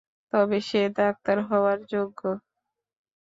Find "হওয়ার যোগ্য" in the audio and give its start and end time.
1.49-2.21